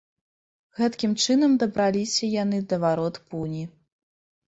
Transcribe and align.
Гэткім 0.79 1.13
чынам 1.27 1.53
дабраліся 1.65 2.33
яны 2.43 2.65
да 2.75 2.83
варот 2.89 3.25
пуні. 3.31 3.63